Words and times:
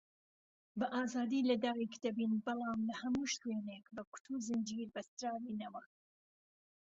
بەئازادی 0.81 1.45
لەدایک 1.49 1.93
دەبین 2.03 2.33
بەڵام 2.45 2.79
لەهەموو 2.89 3.31
شوێنێک 3.35 3.85
بەکۆت 3.95 4.25
و 4.29 4.41
زنجیر 4.47 4.87
بەستراوینەوە 4.95 5.83